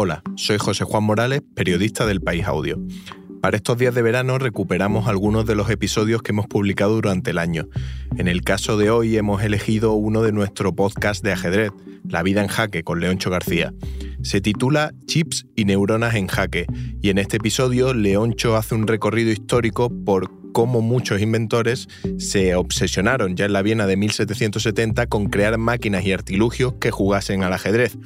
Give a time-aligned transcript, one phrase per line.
[0.00, 2.78] Hola, soy José Juan Morales, periodista del País Audio.
[3.42, 7.38] Para estos días de verano recuperamos algunos de los episodios que hemos publicado durante el
[7.38, 7.66] año.
[8.16, 11.72] En el caso de hoy hemos elegido uno de nuestro podcast de ajedrez,
[12.04, 13.74] La vida en jaque, con Leoncho García.
[14.22, 16.66] Se titula Chips y neuronas en jaque,
[17.02, 21.88] y en este episodio Leoncho hace un recorrido histórico por cómo muchos inventores
[22.18, 27.44] se obsesionaron ya en la Viena de 1770 con crear máquinas y artilugios que jugasen
[27.44, 27.96] al ajedrez.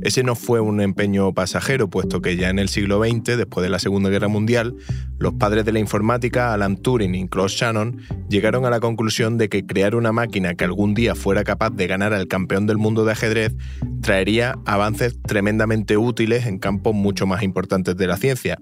[0.00, 3.68] Ese no fue un empeño pasajero, puesto que ya en el siglo XX, después de
[3.68, 4.76] la Segunda Guerra Mundial,
[5.18, 9.50] los padres de la informática, Alan Turing y Claude Shannon, llegaron a la conclusión de
[9.50, 13.04] que crear una máquina que algún día fuera capaz de ganar al campeón del mundo
[13.04, 13.54] de ajedrez
[14.00, 18.58] traería avances tremendamente útiles en campos mucho más importantes de la ciencia.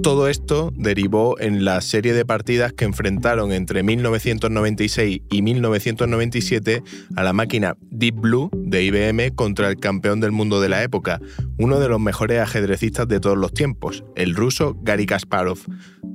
[0.00, 6.82] Todo esto derivó en la serie de partidas que enfrentaron entre 1996 y 1997
[7.16, 11.20] a la máquina Deep Blue de IBM contra el campeón del mundo de la época,
[11.58, 15.58] uno de los mejores ajedrecistas de todos los tiempos, el ruso Gary Kasparov.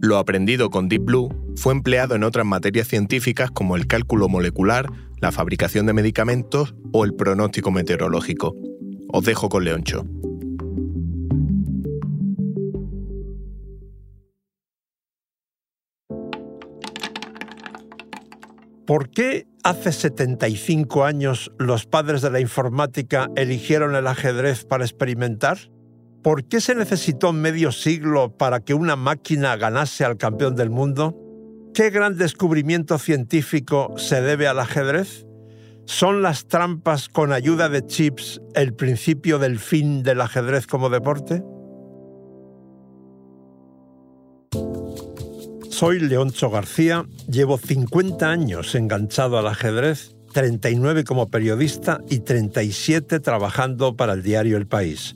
[0.02, 4.92] Lo aprendido con Deep Blue fue empleado en otras materias científicas como el cálculo molecular,
[5.22, 8.56] la fabricación de medicamentos o el pronóstico meteorológico.
[9.10, 10.06] Os dejo con Leoncho.
[18.86, 25.58] ¿Por qué hace 75 años los padres de la informática eligieron el ajedrez para experimentar?
[26.22, 31.18] ¿Por qué se necesitó medio siglo para que una máquina ganase al campeón del mundo?
[31.74, 35.26] ¿Qué gran descubrimiento científico se debe al ajedrez?
[35.86, 41.42] ¿Son las trampas con ayuda de chips el principio del fin del ajedrez como deporte?
[45.84, 53.98] Soy Leoncho García, llevo 50 años enganchado al ajedrez, 39 como periodista y 37 trabajando
[53.98, 55.14] para el diario El País.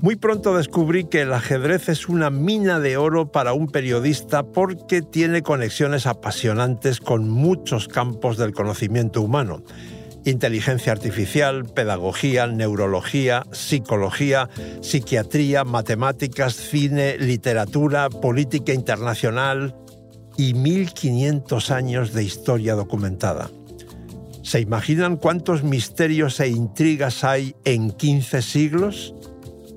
[0.00, 5.02] Muy pronto descubrí que el ajedrez es una mina de oro para un periodista porque
[5.02, 9.64] tiene conexiones apasionantes con muchos campos del conocimiento humano
[10.24, 14.48] inteligencia artificial, pedagogía, neurología, psicología,
[14.80, 19.74] psiquiatría, matemáticas, cine, literatura, política internacional
[20.36, 23.50] y 1500 años de historia documentada.
[24.42, 29.14] ¿Se imaginan cuántos misterios e intrigas hay en 15 siglos?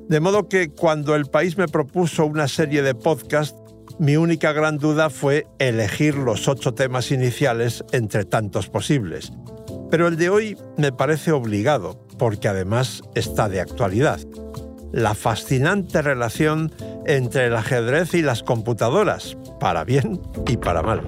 [0.10, 3.56] De modo que cuando el país me propuso una serie de podcasts,
[4.00, 9.32] mi única gran duda fue elegir los ocho temas iniciales entre tantos posibles.
[9.96, 14.20] Pero el de hoy me parece obligado, porque además está de actualidad.
[14.92, 16.74] La fascinante relación
[17.06, 20.20] entre el ajedrez y las computadoras, para bien
[20.50, 21.02] y para mal.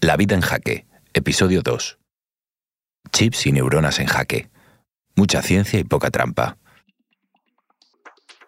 [0.00, 1.98] La vida en jaque, episodio 2.
[3.12, 4.48] Chips y neuronas en jaque.
[5.14, 6.56] Mucha ciencia y poca trampa.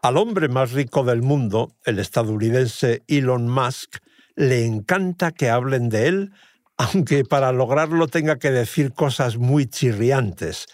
[0.01, 3.99] Al hombre más rico del mundo, el estadounidense Elon Musk,
[4.35, 6.33] le encanta que hablen de él,
[6.77, 10.67] aunque para lograrlo tenga que decir cosas muy chirriantes.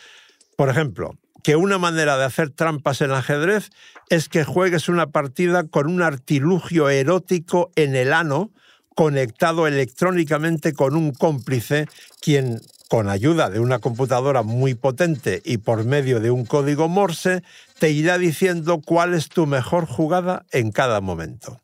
[0.56, 3.70] Por ejemplo, que una manera de hacer trampas en ajedrez
[4.08, 8.50] es que juegues una partida con un artilugio erótico en el ano
[8.94, 11.86] conectado electrónicamente con un cómplice,
[12.20, 17.42] quien, con ayuda de una computadora muy potente y por medio de un código Morse,
[17.78, 21.60] te irá diciendo cuál es tu mejor jugada en cada momento.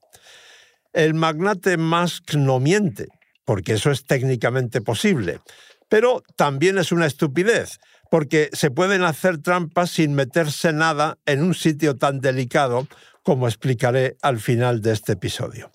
[0.94, 3.08] El magnate Musk no miente,
[3.46, 5.40] porque eso es técnicamente posible,
[5.88, 7.78] pero también es una estupidez,
[8.10, 12.86] porque se pueden hacer trampas sin meterse nada en un sitio tan delicado
[13.22, 15.70] como explicaré al final de este episodio.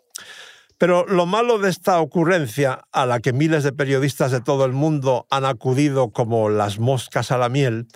[0.78, 4.74] Pero lo malo de esta ocurrencia, a la que miles de periodistas de todo el
[4.74, 7.88] mundo han acudido como las moscas a la miel,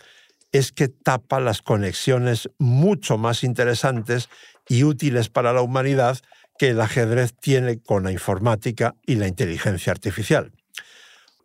[0.52, 4.30] es que tapa las conexiones mucho más interesantes
[4.70, 6.20] y útiles para la humanidad
[6.58, 10.52] que el ajedrez tiene con la informática y la inteligencia artificial.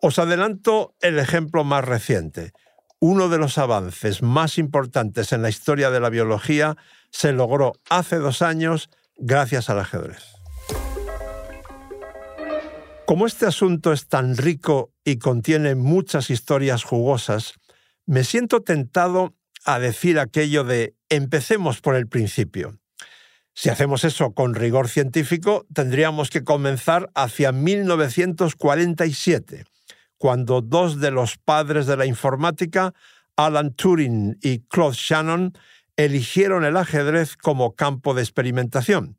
[0.00, 2.52] Os adelanto el ejemplo más reciente.
[3.00, 6.76] Uno de los avances más importantes en la historia de la biología
[7.10, 10.22] se logró hace dos años gracias al ajedrez.
[13.06, 17.54] Como este asunto es tan rico y contiene muchas historias jugosas,
[18.06, 22.79] me siento tentado a decir aquello de empecemos por el principio.
[23.62, 29.66] Si hacemos eso con rigor científico, tendríamos que comenzar hacia 1947,
[30.16, 32.94] cuando dos de los padres de la informática,
[33.36, 35.52] Alan Turing y Claude Shannon,
[35.98, 39.18] eligieron el ajedrez como campo de experimentación.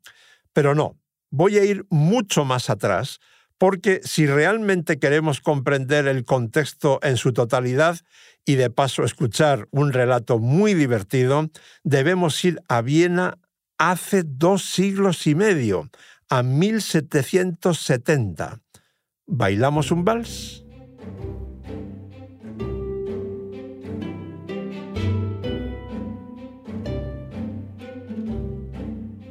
[0.52, 0.98] Pero no,
[1.30, 3.20] voy a ir mucho más atrás,
[3.58, 8.00] porque si realmente queremos comprender el contexto en su totalidad
[8.44, 11.48] y de paso escuchar un relato muy divertido,
[11.84, 13.38] debemos ir a Viena
[13.90, 15.90] hace dos siglos y medio,
[16.28, 18.60] a 1770.
[19.26, 20.64] ¿Bailamos un vals?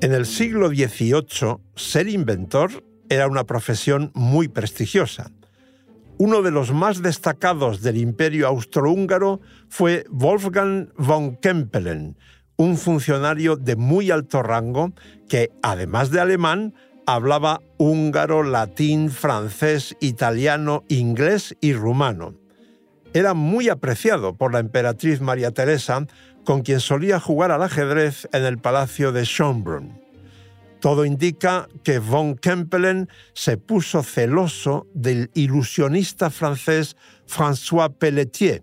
[0.01, 5.31] En el siglo XVIII, ser inventor era una profesión muy prestigiosa.
[6.17, 9.39] Uno de los más destacados del imperio austrohúngaro
[9.69, 12.17] fue Wolfgang von Kempelen,
[12.61, 14.93] un funcionario de muy alto rango
[15.27, 16.75] que, además de alemán,
[17.07, 22.35] hablaba húngaro, latín, francés, italiano, inglés y rumano.
[23.13, 26.05] Era muy apreciado por la emperatriz María Teresa,
[26.45, 29.99] con quien solía jugar al ajedrez en el palacio de Schönbrunn.
[30.79, 36.95] Todo indica que von Kempelen se puso celoso del ilusionista francés
[37.27, 38.61] François Pelletier,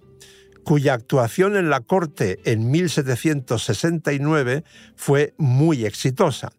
[0.68, 4.64] cuya actuación en la corte en 1769
[4.96, 6.52] fue muy exitosa.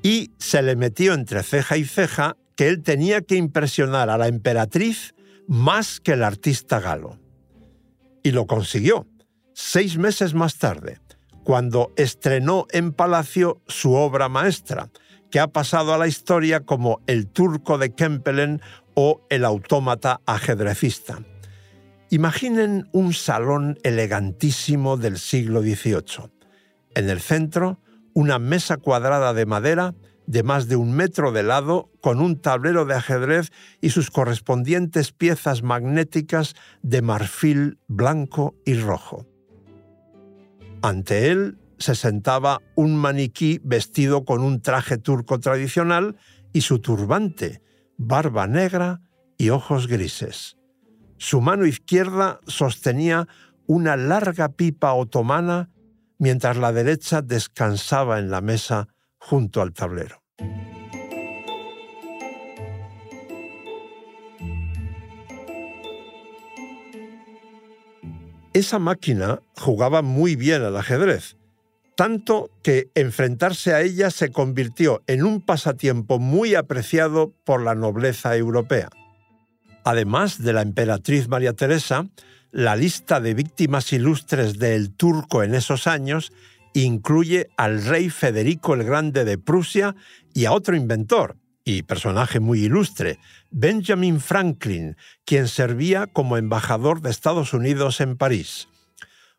[0.00, 4.28] Y se le metió entre ceja y ceja que él tenía que impresionar a la
[4.28, 5.16] emperatriz
[5.48, 7.18] más que el artista galo.
[8.22, 9.08] Y lo consiguió
[9.52, 11.00] seis meses más tarde,
[11.42, 14.88] cuando estrenó en Palacio su obra maestra,
[15.32, 18.62] que ha pasado a la historia como El turco de Kempelen
[18.94, 21.18] o El autómata ajedrecista.
[22.14, 26.30] Imaginen un salón elegantísimo del siglo XVIII.
[26.94, 27.80] En el centro,
[28.12, 29.96] una mesa cuadrada de madera
[30.28, 33.50] de más de un metro de lado, con un tablero de ajedrez
[33.80, 39.26] y sus correspondientes piezas magnéticas de marfil blanco y rojo.
[40.82, 46.14] Ante él se sentaba un maniquí vestido con un traje turco tradicional
[46.52, 47.60] y su turbante,
[47.96, 49.00] barba negra
[49.36, 50.56] y ojos grises.
[51.16, 53.28] Su mano izquierda sostenía
[53.66, 55.70] una larga pipa otomana
[56.18, 58.88] mientras la derecha descansaba en la mesa
[59.18, 60.22] junto al tablero.
[68.52, 71.36] Esa máquina jugaba muy bien al ajedrez,
[71.96, 78.36] tanto que enfrentarse a ella se convirtió en un pasatiempo muy apreciado por la nobleza
[78.36, 78.90] europea.
[79.84, 82.08] Además de la emperatriz María Teresa,
[82.50, 86.32] la lista de víctimas ilustres del turco en esos años
[86.72, 89.94] incluye al rey Federico el Grande de Prusia
[90.32, 93.18] y a otro inventor, y personaje muy ilustre,
[93.50, 98.68] Benjamin Franklin, quien servía como embajador de Estados Unidos en París.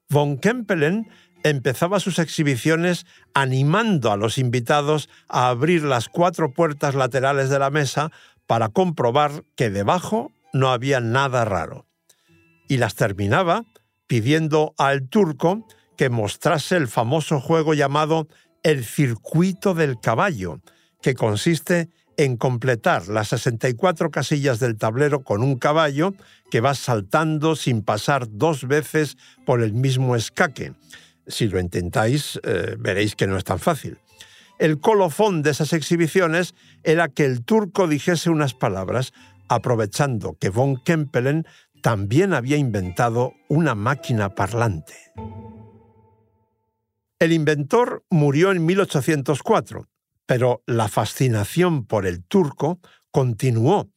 [0.10, 1.10] Von Kempelen
[1.44, 7.70] empezaba sus exhibiciones animando a los invitados a abrir las cuatro puertas laterales de la
[7.70, 8.12] mesa
[8.48, 11.86] para comprobar que debajo no había nada raro.
[12.70, 13.66] Y las terminaba
[14.08, 15.68] pidiendo al turco
[15.98, 18.28] que mostrase el famoso juego llamado
[18.64, 20.62] el circuito del caballo,
[21.02, 26.14] que consiste en completar las 64 casillas del tablero con un caballo
[26.50, 30.74] que va saltando sin pasar dos veces por el mismo escaque.
[31.28, 33.98] Si lo intentáis, eh, veréis que no es tan fácil.
[34.58, 39.12] El colofón de esas exhibiciones era que el turco dijese unas palabras,
[39.48, 41.46] aprovechando que von Kempelen
[41.82, 44.96] también había inventado una máquina parlante.
[47.20, 49.88] El inventor murió en 1804
[50.26, 52.80] pero la fascinación por el turco
[53.12, 53.90] continuó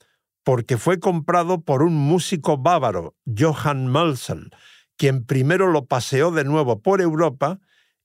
[0.44, 4.50] porque fue comprado por un músico bávaro, Johann Mölzel,
[4.96, 7.60] quien primero lo paseó de nuevo por Europa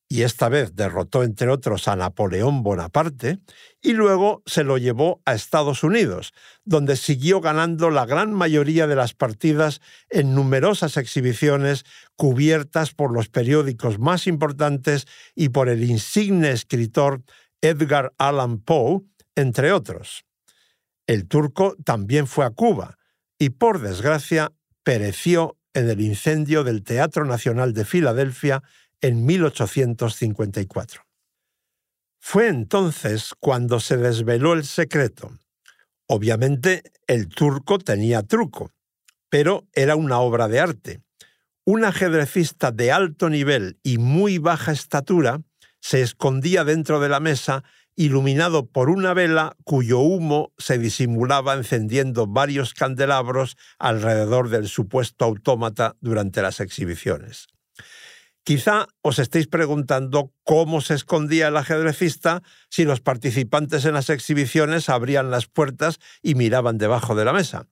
[0.07, 3.39] y esta vez derrotó entre otros a Napoleón Bonaparte,
[3.81, 6.33] y luego se lo llevó a Estados Unidos,
[6.63, 11.83] donde siguió ganando la gran mayoría de las partidas en numerosas exhibiciones
[12.15, 15.05] cubiertas por los periódicos más importantes
[15.35, 17.23] y por el insigne escritor
[17.61, 19.01] Edgar Allan Poe,
[19.35, 20.25] entre otros.
[21.07, 22.97] El turco también fue a Cuba
[23.39, 24.51] y, por desgracia,
[24.83, 28.63] pereció en el incendio del Teatro Nacional de Filadelfia
[29.03, 31.03] en 1854.
[32.19, 35.37] Fue entonces cuando se desveló el secreto.
[36.07, 38.71] Obviamente el turco tenía truco,
[39.29, 41.01] pero era una obra de arte.
[41.65, 45.41] Un ajedrecista de alto nivel y muy baja estatura
[45.81, 47.65] se escondía dentro de la mesa
[47.97, 55.97] iluminado por una vela cuyo humo se disimulaba encendiendo varios candelabros alrededor del supuesto autómata
[55.99, 57.52] durante las exhibiciones.
[58.43, 64.89] Quizá os estéis preguntando cómo se escondía el ajedrecista si los participantes en las exhibiciones
[64.89, 67.67] abrían las puertas y miraban debajo de la mesa.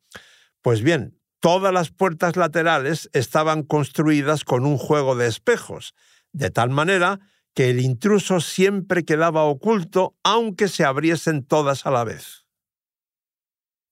[0.62, 5.94] Pues bien, todas las puertas laterales estaban construidas con un juego de espejos,
[6.32, 7.20] de tal manera
[7.54, 12.46] que el intruso siempre quedaba oculto aunque se abriesen todas a la vez.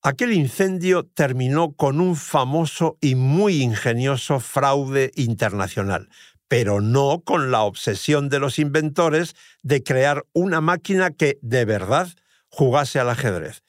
[0.02, 6.08] Aquel incendio terminó con un famoso y muy ingenioso fraude internacional,
[6.50, 12.10] pero no con la obsesión de los inventores de crear una máquina que de verdad
[12.50, 13.64] jugase al ajedrez.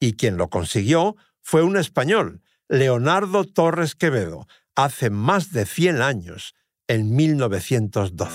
[0.00, 6.54] Y quien lo consiguió fue un español, Leonardo Torres Quevedo, hace más de 100 años,
[6.88, 8.28] en 1912.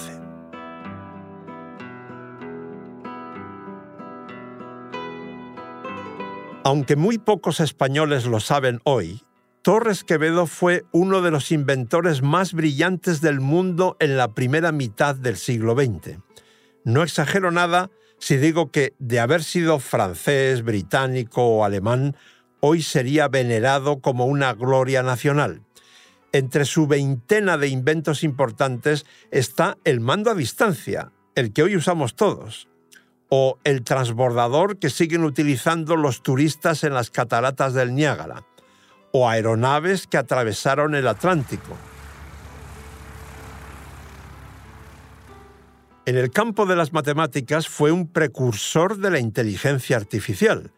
[6.64, 9.22] Aunque muy pocos españoles lo saben hoy,
[9.62, 15.16] Torres Quevedo fue uno de los inventores más brillantes del mundo en la primera mitad
[15.16, 16.20] del siglo XX.
[16.86, 22.16] No exagero nada si digo que, de haber sido francés, británico o alemán,
[22.62, 25.62] hoy sería venerado como una gloria nacional.
[26.32, 32.16] Entre su veintena de inventos importantes está el mando a distancia, el que hoy usamos
[32.16, 32.70] todos,
[33.30, 38.46] o el transbordador que siguen utilizando los turistas en las cataratas del Niágara,
[39.12, 41.76] o aeronaves que atravesaron el Atlántico.
[46.06, 50.72] En el campo de las matemáticas fue un precursor de la inteligencia artificial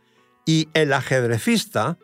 [0.46, 1.98] y el ajedrecista,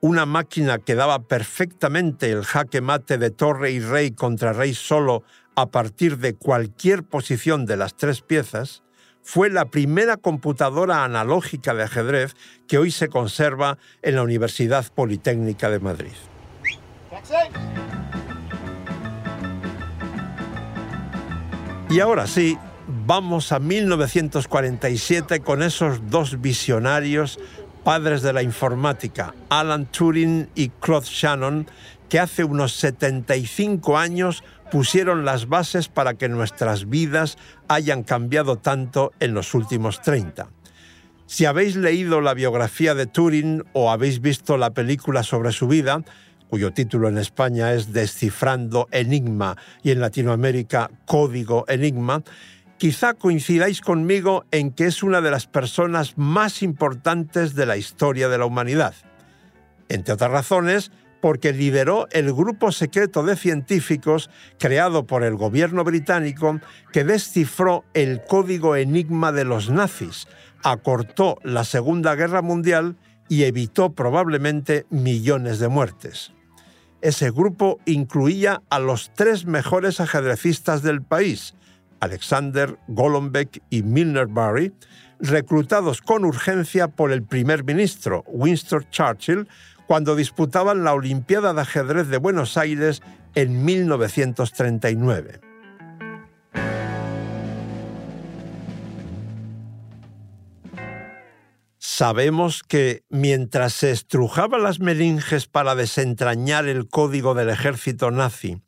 [0.00, 5.24] una máquina que daba perfectamente el jaque mate de torre y rey contra rey solo
[5.56, 8.82] a partir de cualquier posición de las tres piezas,
[9.22, 12.34] fue la primera computadora analógica de ajedrez
[12.66, 16.12] que hoy se conserva en la Universidad Politécnica de Madrid.
[21.90, 22.56] Y ahora sí,
[23.06, 27.38] vamos a 1947 con esos dos visionarios
[27.82, 31.66] padres de la informática, Alan Turing y Claude Shannon,
[32.08, 37.36] que hace unos 75 años pusieron las bases para que nuestras vidas
[37.68, 40.48] hayan cambiado tanto en los últimos 30.
[41.26, 46.02] Si habéis leído la biografía de Turing o habéis visto la película sobre su vida,
[46.48, 52.24] cuyo título en España es Descifrando Enigma y en Latinoamérica Código Enigma,
[52.78, 58.28] quizá coincidáis conmigo en que es una de las personas más importantes de la historia
[58.28, 58.94] de la humanidad.
[59.88, 66.60] Entre otras razones, porque lideró el grupo secreto de científicos creado por el gobierno británico
[66.92, 70.26] que descifró el código enigma de los nazis,
[70.62, 72.96] acortó la Segunda Guerra Mundial
[73.28, 76.32] y evitó probablemente millones de muertes.
[77.00, 81.54] Ese grupo incluía a los tres mejores ajedrecistas del país,
[82.00, 84.74] Alexander, Golombek y Milner Barry,
[85.20, 89.48] reclutados con urgencia por el primer ministro Winston Churchill
[89.90, 93.02] cuando disputaban la Olimpiada de Ajedrez de Buenos Aires
[93.34, 95.40] en 1939.
[101.76, 108.62] Sabemos que mientras se estrujaba las meninges para desentrañar el código del ejército nazi,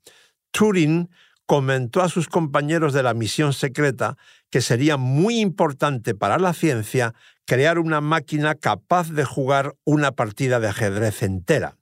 [0.50, 1.08] Turing
[1.52, 4.16] comentó a sus compañeros de la misión secreta
[4.48, 7.12] que sería muy importante para la ciencia
[7.44, 11.76] crear una máquina capaz de jugar una partida de ajedrez entera.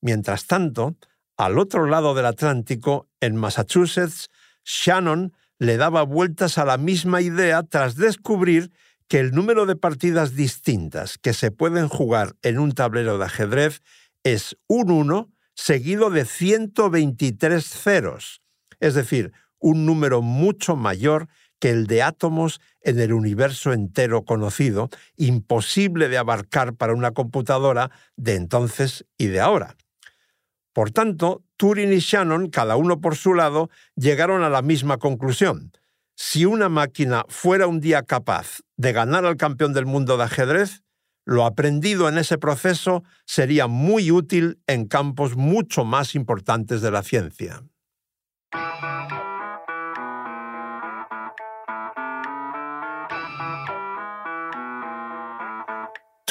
[0.00, 0.96] Mientras tanto,
[1.36, 4.30] al otro lado del Atlántico, en Massachusetts,
[4.64, 8.72] Shannon le daba vueltas a la misma idea tras descubrir
[9.06, 13.82] que el número de partidas distintas que se pueden jugar en un tablero de ajedrez
[14.22, 18.40] es un 1 seguido de 123 ceros,
[18.84, 24.90] es decir, un número mucho mayor que el de átomos en el universo entero conocido,
[25.16, 29.74] imposible de abarcar para una computadora de entonces y de ahora.
[30.74, 35.72] Por tanto, Turing y Shannon, cada uno por su lado, llegaron a la misma conclusión.
[36.14, 40.82] Si una máquina fuera un día capaz de ganar al campeón del mundo de ajedrez,
[41.24, 47.02] lo aprendido en ese proceso sería muy útil en campos mucho más importantes de la
[47.02, 47.62] ciencia.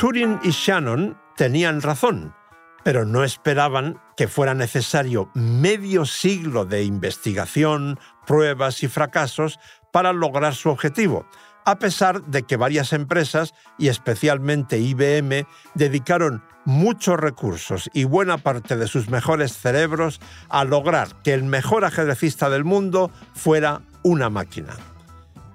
[0.04, 2.36] Turing y Shannon tenían razón,
[2.84, 9.62] pero no esperaban que fuera necesario medio siglo de investigación, pruebas y fracasos
[9.94, 11.26] para lograr su objetivo.
[11.64, 18.76] a pesar de que varias empresas, y especialmente IBM, dedicaron muchos recursos y buena parte
[18.76, 20.20] de sus mejores cerebros
[20.50, 24.76] a lograr que el mejor ajedrecista del mundo fuera una máquina.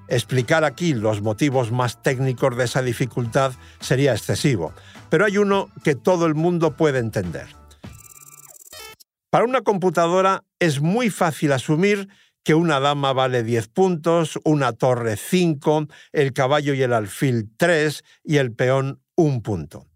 [0.08, 4.72] Explicar aquí los motivos más técnicos de esa dificultad sería excesivo,
[5.10, 7.46] pero hay uno que todo el mundo puede entender.
[9.30, 12.08] Para una computadora es muy fácil asumir
[12.42, 18.02] que una dama vale 10 puntos, una torre 5, el caballo y el alfil 3
[18.24, 19.86] y el peón 1 punto.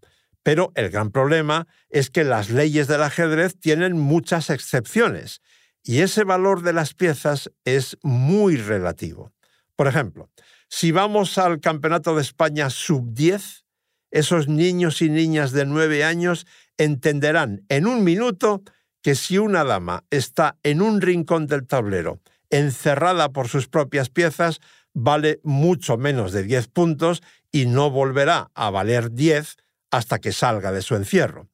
[0.43, 5.41] Pero el gran problema es que las leyes del ajedrez tienen muchas excepciones
[5.83, 9.32] y ese valor de las piezas es muy relativo.
[9.75, 10.29] Por ejemplo,
[10.69, 13.63] si vamos al Campeonato de España sub-10,
[14.11, 16.45] esos niños y niñas de 9 años
[16.77, 18.63] entenderán en un minuto
[19.01, 24.59] que si una dama está en un rincón del tablero encerrada por sus propias piezas,
[24.93, 29.57] vale mucho menos de 10 puntos y no volverá a valer 10
[29.89, 31.49] hasta que salga de su encierro.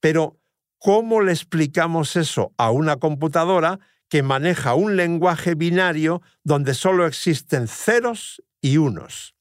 [0.00, 0.38] Pero,
[0.78, 3.78] ¿cómo le explicamos eso a una computadora
[4.14, 9.34] que maneja un lenguaje binario donde solo existen ceros y unos?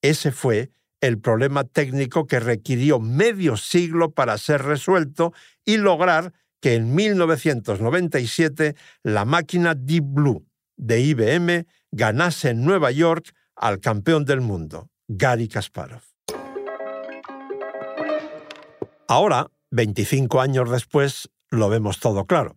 [0.00, 0.70] Ese fue
[1.02, 5.34] el problema técnico que requirió medio siglo para ser resuelto
[5.66, 10.46] y lograr que en 1997 la máquina Deep Blue
[10.78, 16.00] de IBM ganase en Nueva York al campeón del mundo, Gary Kasparov.
[19.06, 22.56] Ahora, 25 años después, lo vemos todo claro.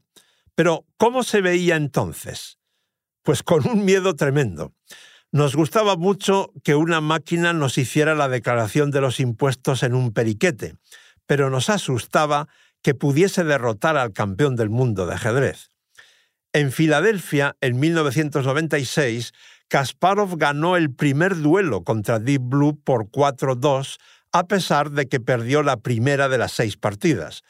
[0.55, 2.57] Pero, ¿cómo se veía entonces?
[3.23, 4.73] Pues con un miedo tremendo.
[5.31, 10.11] Nos gustaba mucho que una máquina nos hiciera la declaración de los impuestos en un
[10.11, 10.75] periquete,
[11.25, 12.49] pero nos asustaba
[12.81, 15.69] que pudiese derrotar al campeón del mundo de ajedrez.
[16.51, 19.31] En Filadelfia, en 1996,
[19.69, 23.99] Kasparov ganó el primer duelo contra Deep Blue por 4-2,
[24.33, 27.43] a pesar de que perdió la primera de las seis partidas.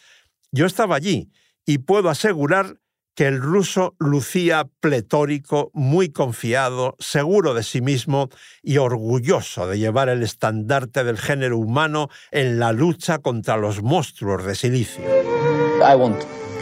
[0.52, 1.32] Yo estaba allí
[1.66, 2.78] y puedo asegurar
[3.16, 8.30] que el ruso lucía pletórico, muy confiado, seguro de sí mismo
[8.62, 14.46] y orgulloso de llevar el estandarte del género humano en la lucha contra los monstruos
[14.46, 15.04] de silicio.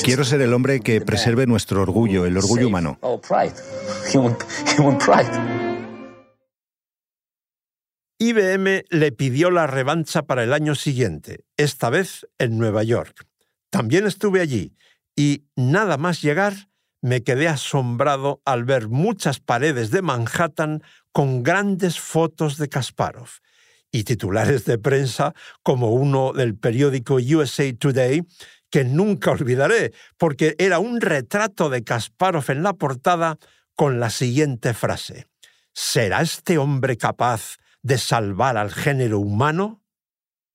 [0.01, 2.99] Quiero ser el hombre que preserve nuestro orgullo, el orgullo humano.
[8.17, 13.27] IBM le pidió la revancha para el año siguiente, esta vez en Nueva York.
[13.69, 14.73] También estuve allí
[15.19, 16.69] y nada más llegar
[17.01, 23.27] me quedé asombrado al ver muchas paredes de Manhattan con grandes fotos de Kasparov
[23.91, 28.25] y titulares de prensa como uno del periódico USA Today
[28.69, 33.37] que nunca olvidaré porque era un retrato de Kasparov en la portada
[33.75, 35.25] con la siguiente frase.
[35.73, 39.83] ¿Será este hombre capaz de salvar al género humano?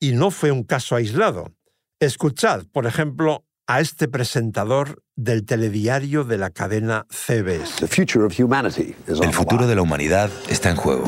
[0.00, 1.52] Y no fue un caso aislado.
[2.00, 7.82] Escuchad, por ejemplo, a este presentador del telediario de la cadena CBS.
[7.82, 11.04] El futuro de la humanidad está en juego.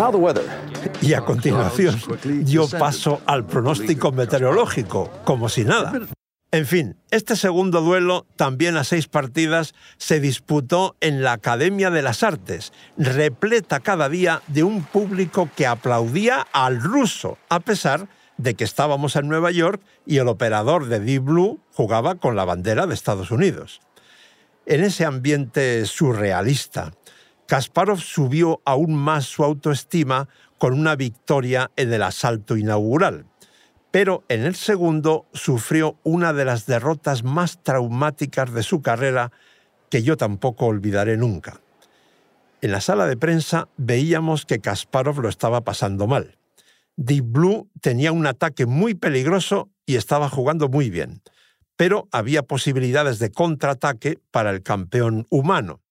[1.02, 2.00] Y a continuación
[2.44, 5.92] dio paso al pronóstico meteorológico, como si nada.
[6.52, 12.02] En fin, este segundo duelo, también a seis partidas, se disputó en la Academia de
[12.02, 18.06] las Artes, repleta cada día de un público que aplaudía al ruso, a pesar de
[18.42, 22.86] que estábamos en Nueva York y el operador de Deep Blue jugaba con la bandera
[22.86, 23.80] de Estados Unidos.
[24.66, 26.92] En ese ambiente surrealista,
[27.46, 33.26] Kasparov subió aún más su autoestima con una victoria en el asalto inaugural,
[33.90, 39.32] pero en el segundo sufrió una de las derrotas más traumáticas de su carrera
[39.88, 41.60] que yo tampoco olvidaré nunca.
[42.60, 46.36] En la sala de prensa veíamos que Kasparov lo estaba pasando mal.
[46.96, 51.22] Deep Blue tenía un ataque muy peligroso y estaba jugando muy bien,
[51.76, 55.82] pero había posibilidades de contraataque para el campeón humano.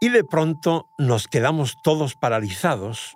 [0.00, 3.14] Y de pronto nos quedamos todos paralizados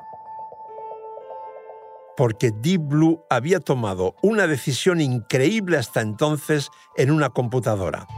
[2.16, 8.08] porque Deep Blue había tomado una decisión increíble hasta entonces en una computadora.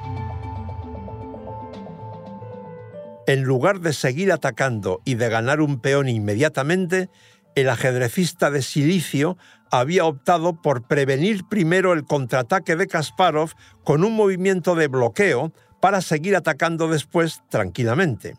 [3.26, 7.11] En lugar de seguir atacando y de ganar un peón inmediatamente,
[7.54, 9.36] el ajedrecista de silicio
[9.70, 13.52] había optado por prevenir primero el contraataque de Kasparov
[13.84, 18.34] con un movimiento de bloqueo para seguir atacando después tranquilamente.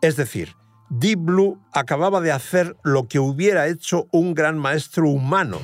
[0.00, 0.54] Es decir,
[0.90, 5.58] Deep Blue acababa de hacer lo que hubiera hecho un gran maestro humano.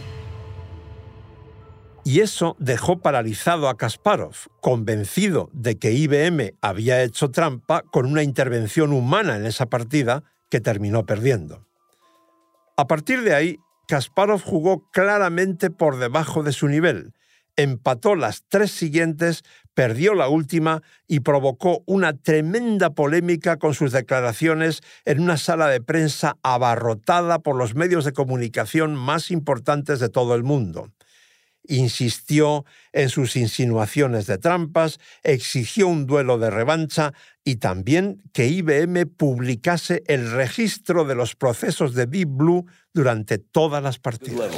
[2.04, 8.22] Y eso dejó paralizado a Kasparov, convencido de que IBM había hecho trampa con una
[8.22, 11.67] intervención humana en esa partida que terminó perdiendo.
[12.78, 17.12] A partir de ahí, Kasparov jugó claramente por debajo de su nivel,
[17.56, 19.42] empató las tres siguientes,
[19.74, 25.80] perdió la última y provocó una tremenda polémica con sus declaraciones en una sala de
[25.80, 30.92] prensa abarrotada por los medios de comunicación más importantes de todo el mundo
[31.68, 37.12] insistió en sus insinuaciones de trampas, exigió un duelo de revancha
[37.44, 42.66] y también que IBM publicase el registro de los procesos de Deep Blue
[42.98, 44.50] durante todas las partidas.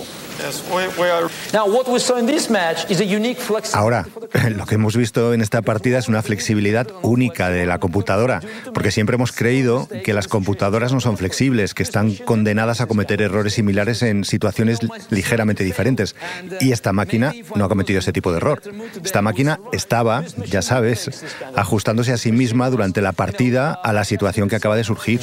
[3.75, 4.07] Ahora,
[4.57, 8.41] lo que hemos visto en esta partida es una flexibilidad única de la computadora,
[8.73, 13.21] porque siempre hemos creído que las computadoras no son flexibles, que están condenadas a cometer
[13.21, 14.79] errores similares en situaciones
[15.11, 16.17] ligeramente diferentes.
[16.61, 18.63] Y esta máquina no ha cometido ese tipo de error.
[19.05, 21.11] Esta máquina estaba, ya sabes,
[21.55, 25.21] ajustándose a sí misma durante la partida a la situación que acaba de surgir.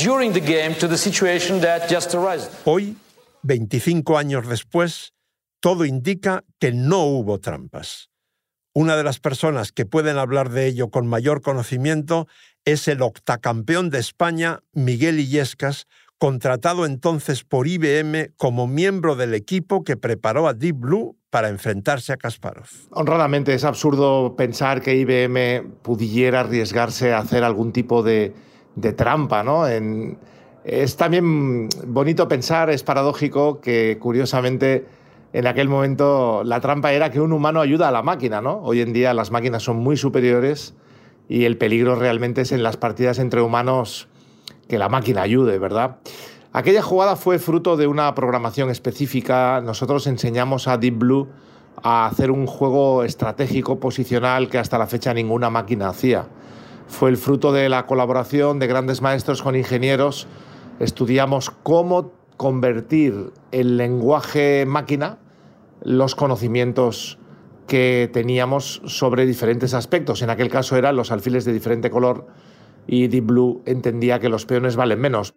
[2.63, 2.95] Hoy,
[3.43, 5.13] 25 años después,
[5.59, 8.09] todo indica que no hubo trampas.
[8.73, 12.27] Una de las personas que pueden hablar de ello con mayor conocimiento
[12.63, 15.87] es el octacampeón de España, Miguel Illescas,
[16.19, 22.13] contratado entonces por IBM como miembro del equipo que preparó a Deep Blue para enfrentarse
[22.13, 22.67] a Kasparov.
[22.91, 28.33] Honradamente es absurdo pensar que IBM pudiera arriesgarse a hacer algún tipo de,
[28.95, 29.65] trampa, ¿no?
[30.67, 34.85] Es también bonito pensar, es paradójico que curiosamente
[35.31, 38.59] en aquel momento la trampa era que un humano ayuda a la máquina, ¿no?
[38.63, 40.73] Hoy en día las máquinas son muy superiores
[41.29, 44.09] y el peligro realmente es en las partidas entre humanos
[44.67, 45.99] que la máquina ayude, ¿verdad?
[46.51, 49.61] Aquella jugada fue fruto de una programación específica.
[49.61, 51.29] Nosotros enseñamos a Deep Blue
[51.81, 56.27] a hacer un juego estratégico posicional que hasta la fecha ninguna máquina hacía.
[56.87, 60.27] Fue el fruto de la colaboración de grandes maestros con ingenieros.
[60.79, 65.17] Estudiamos cómo convertir el lenguaje máquina,
[65.81, 67.17] los conocimientos
[67.67, 70.21] que teníamos sobre diferentes aspectos.
[70.21, 72.27] En aquel caso eran los alfiles de diferente color
[72.85, 75.33] y Deep Blue entendía que los peones valen menos.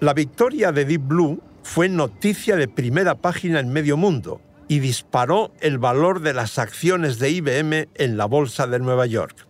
[0.00, 5.52] La victoria de Deep Blue fue noticia de primera página en medio mundo y disparó
[5.60, 9.47] el valor de las acciones de IBM en la Bolsa de Nueva York.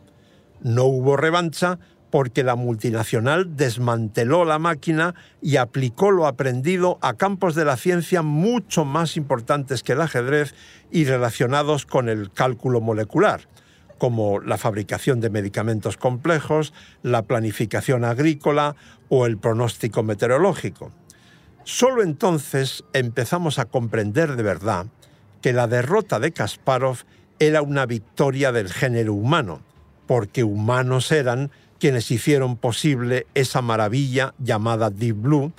[0.63, 1.79] No hubo revancha
[2.11, 8.23] porque la multinacional desmanteló la máquina y aplicó lo aprendido a campos de la ciencia
[8.23, 10.55] mucho más importantes que el ajedrez
[10.91, 13.43] y relacionados con el cálculo molecular,
[13.99, 18.75] como la fabricación de medicamentos complejos, la planificación agrícola
[19.09, 20.93] o el pronóstico meteorológico.
[21.65, 24.87] Solo entonces empezamos a comprender de verdad
[25.43, 27.05] que la derrota de Kasparov
[27.39, 29.61] era una victoria del género humano,
[30.09, 35.53] porque humanos eran quienes hicieron posible esa maravilla llamada Deep Blue,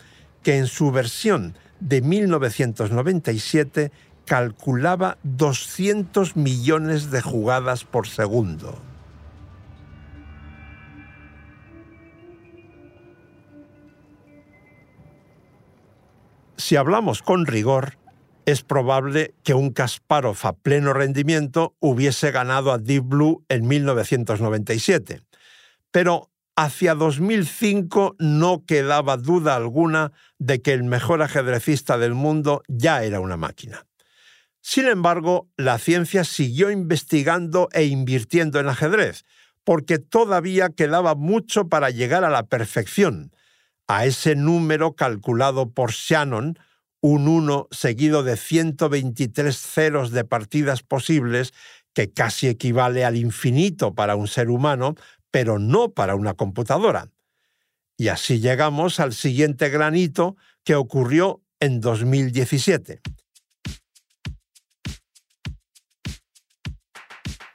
[0.43, 3.91] que en su versión de 1997
[4.25, 8.81] calculaba 200 millones de jugadas por segundo.
[16.57, 17.98] Si hablamos con rigor,
[18.49, 25.21] es probable que un Kasparov a pleno rendimiento hubiese ganado a Deep Blue en 1997.
[25.91, 33.03] Pero hacia 2005 no quedaba duda alguna de que el mejor ajedrecista del mundo ya
[33.03, 33.85] era una máquina.
[34.61, 39.25] Sin embargo, la ciencia siguió investigando e invirtiendo en ajedrez,
[39.63, 43.31] porque todavía quedaba mucho para llegar a la perfección,
[43.87, 46.59] a ese número calculado por Shannon,
[47.01, 51.53] un 1 seguido de 123 ceros de partidas posibles,
[51.93, 54.95] que casi equivale al infinito para un ser humano,
[55.31, 57.09] pero no para una computadora.
[57.97, 63.01] Y así llegamos al siguiente granito que ocurrió en 2017.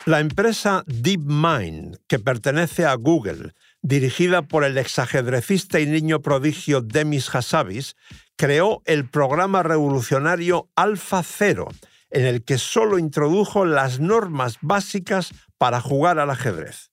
[0.07, 7.35] La empresa DeepMind, que pertenece a Google, dirigida por el exajedrecista y niño prodigio Demis
[7.35, 7.97] Hassabis,
[8.37, 11.69] creó el programa revolucionario Alpha Zero,
[12.11, 16.91] en el que solo introdujo las normas básicas para jugar al ajedrez.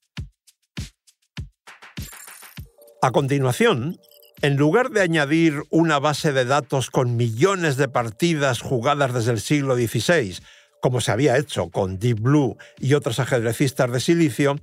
[3.02, 3.98] A continuación,
[4.42, 9.40] en lugar de añadir una base de datos con millones de partidas jugadas desde el
[9.40, 10.38] siglo XVI,
[10.82, 14.56] como se había hecho con Deep Blue y otros ajedrecistas de silicio,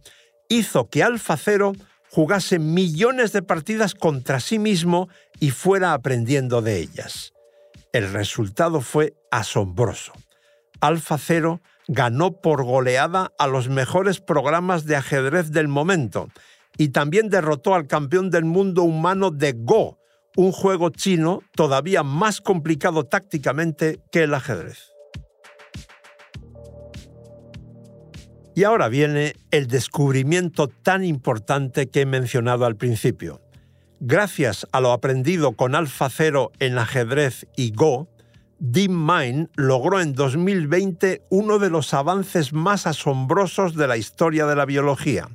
[0.48, 1.72] hizo que AlphaZero
[2.10, 5.08] jugase millones de partidas contra sí mismo
[5.40, 7.32] y fuera aprendiendo de ellas.
[7.92, 10.12] El resultado fue asombroso.
[10.80, 16.28] AlphaZero ganó por goleada a los mejores programas de ajedrez del momento
[16.76, 19.98] y también derrotó al campeón del mundo humano de Go,
[20.36, 24.92] un juego chino todavía más complicado tácticamente que el ajedrez.
[28.58, 33.40] Y ahora viene el descubrimiento tan importante que he mencionado al principio.
[34.00, 38.08] Gracias a lo aprendido con AlphaZero en ajedrez y Go,
[38.58, 44.64] DeepMind logró en 2020 uno de los avances más asombrosos de la historia de la
[44.64, 45.28] biología.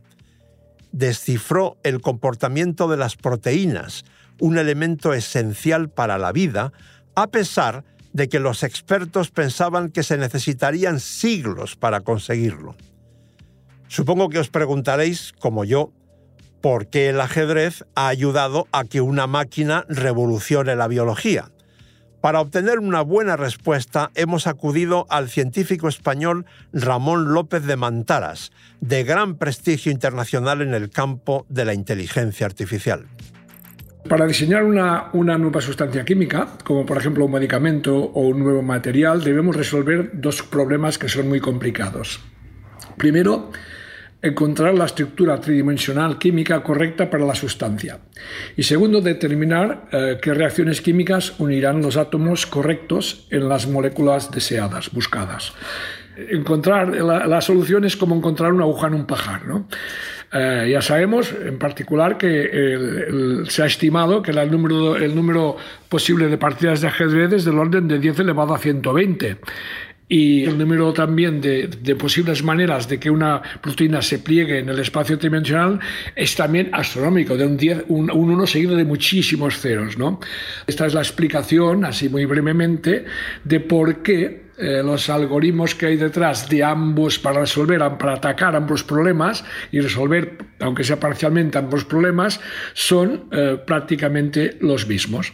[0.91, 4.03] Descifró el comportamiento de las proteínas,
[4.41, 6.73] un elemento esencial para la vida,
[7.15, 12.75] a pesar de que los expertos pensaban que se necesitarían siglos para conseguirlo.
[13.93, 15.91] Supongo que os preguntaréis, como yo,
[16.61, 21.51] por qué el ajedrez ha ayudado a que una máquina revolucione la biología.
[22.19, 28.51] Para obtener una buena respuesta hemos acudido al científico español Ramón López de Mantaras,
[28.81, 33.05] de gran prestigio internacional en el campo de la inteligencia artificial.
[34.09, 39.23] Para diseñar una, nueva sustancia química, como por ejemplo un medicamento o un nuevo material,
[39.23, 42.21] debemos resolver dos problemas que son muy complicados.
[42.97, 43.51] Primero,
[44.23, 47.99] encontrar la estructura tridimensional química correcta para la sustancia.
[48.55, 54.91] Y segundo, determinar eh, qué reacciones químicas unirán los átomos correctos en las moléculas deseadas,
[54.91, 55.53] buscadas.
[56.15, 59.45] Encontrar la, solución es como encontrar una aguja en un pajar.
[59.45, 59.67] ¿no?
[60.31, 65.57] Eh, ya sabemos, en particular, que se ha estimado que el número, el número
[65.89, 69.37] posible de partidas de ajedrez es del orden de 10 elevado a 120
[70.13, 74.77] y el número también de, posibles maneras de que una proteína se pliegue en el
[74.77, 75.79] espacio tridimensional
[76.15, 79.97] es también astronómico, de un, 10, un, 1 seguido de muchísimos ceros.
[79.97, 80.19] ¿no?
[80.67, 83.05] Esta es la explicación, así muy brevemente,
[83.43, 88.55] de por qué eh, los algoritmos que hay detrás de ambos para resolver, para atacar
[88.55, 92.39] ambos problemas y resolver, aunque sea parcialmente, ambos problemas,
[92.73, 95.33] son eh, prácticamente los mismos.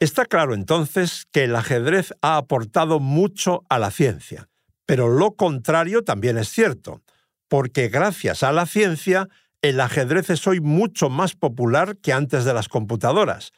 [0.00, 4.48] Está claro entonces que el ajedrez ha aportado mucho a la ciencia,
[4.86, 7.02] pero lo contrario también es cierto,
[7.48, 9.28] porque gracias a la ciencia
[9.62, 13.52] el ajedrez es hoy mucho más popular que antes de las computadoras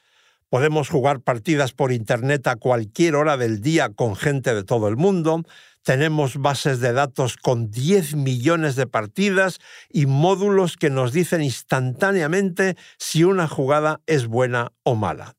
[0.49, 4.97] Podemos jugar partidas por Internet a cualquier hora del día con gente de todo el
[4.97, 5.43] mundo.
[5.83, 9.59] Tenemos bases de datos con 10 millones de partidas
[9.91, 15.35] y módulos que nos dicen instantáneamente si una jugada es buena o mala.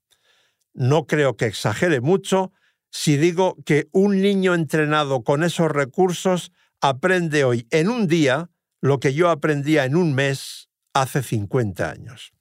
[0.77, 2.53] No creo que exagere mucho
[2.91, 8.99] si digo que un niño entrenado con esos recursos aprende hoy en un día lo
[8.99, 12.31] que yo aprendía en un mes hace 50 años.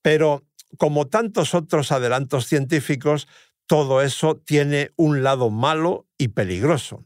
[0.00, 0.46] Pero
[0.78, 3.28] como tantos otros adelantos científicos,
[3.66, 7.04] todo eso tiene un lado malo y peligroso.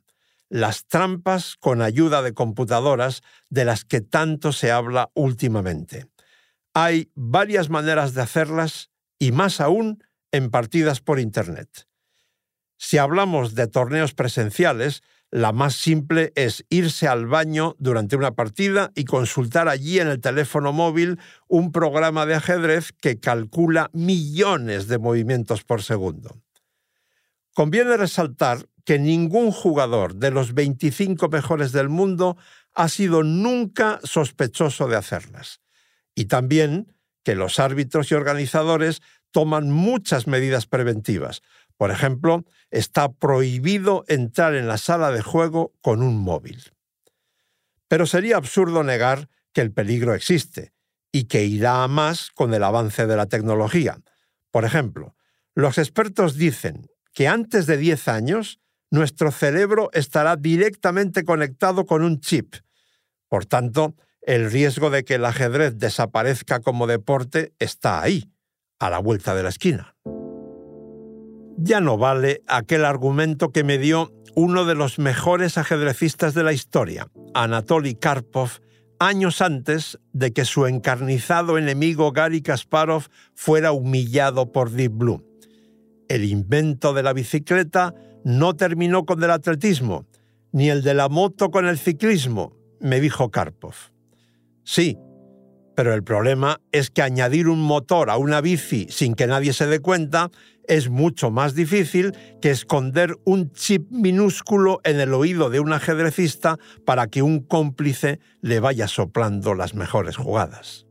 [0.49, 6.07] Las trampas con ayuda de computadoras de las que tanto se habla últimamente.
[6.75, 9.99] Hay varias maneras de hacerlas y más aún
[10.35, 11.87] en partidas por Internet.
[12.77, 18.91] Si hablamos de torneos presenciales, la más simple es irse al baño durante una partida
[18.97, 24.99] y consultar allí en el teléfono móvil un programa de ajedrez que calcula millones de
[24.99, 26.43] movimientos por segundo.
[27.53, 32.37] Conviene resaltar que ningún jugador de los 25 mejores del mundo
[32.75, 35.61] ha sido nunca sospechoso de hacerlas.
[36.17, 36.93] Y también
[37.23, 39.01] que los árbitros y organizadores
[39.35, 41.43] toman muchas medidas preventivas,
[41.77, 46.63] por ejemplo, está prohibido entrar en la sala de juego con un móvil.
[47.89, 50.73] Pero sería absurdo negar que el peligro existe
[51.11, 53.99] y que irá a más con el avance de la tecnología.
[54.53, 55.17] Por ejemplo,
[55.57, 58.61] los expertos dicen que antes de 10 años
[58.93, 62.55] nuestro cerebro estará directamente conectado con un chip.
[63.29, 68.31] Por tanto, el riesgo de que el ajedrez desaparezca como deporte está ahí,
[68.79, 69.95] a la vuelta de la esquina
[71.57, 76.53] ya no vale aquel argumento que me dio uno de los mejores ajedrecistas de la
[76.53, 78.61] historia, Anatoly Karpov,
[78.99, 85.25] años antes de que su encarnizado enemigo Gary Kasparov fuera humillado por Deep Blue.
[86.09, 90.07] El invento de la bicicleta no terminó con el atletismo,
[90.53, 93.75] ni el de la moto con el ciclismo, me dijo Karpov.
[94.65, 94.99] Sí,
[95.75, 99.67] pero el problema es que añadir un motor a una bici sin que nadie se
[99.67, 100.31] dé cuenta
[100.67, 106.59] es mucho más difícil que esconder un chip minúsculo en el oído de un ajedrecista
[106.85, 110.87] para que un cómplice le vaya soplando las mejores jugadas.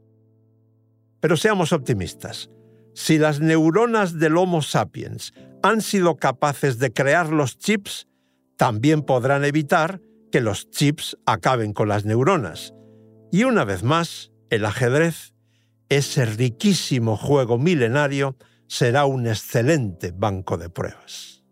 [1.19, 2.49] Pero seamos optimistas.
[2.93, 8.07] Si las neuronas del Homo sapiens han sido capaces de crear los chips,
[8.57, 12.73] también podrán evitar que los chips acaben con las neuronas.
[13.31, 15.33] Y una vez más, el ajedrez
[15.89, 18.37] ese riquísimo juego milenario
[18.67, 21.43] será un excelente banco de pruebas.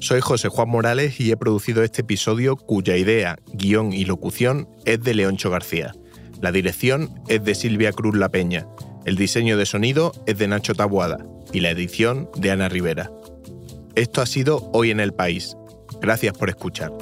[0.00, 5.02] Soy José Juan Morales y he producido este episodio cuya idea, guion y locución es
[5.02, 5.94] de Leoncho García.
[6.40, 8.66] La dirección es de Silvia Cruz La Peña.
[9.04, 11.18] El diseño de sonido es de Nacho Tabuada
[11.52, 13.10] y la edición de Ana Rivera.
[13.96, 15.56] Esto ha sido Hoy en el País.
[16.00, 16.92] Gracias por escuchar.